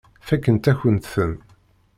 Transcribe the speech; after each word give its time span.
Fakkent-akent-ten. 0.27 1.31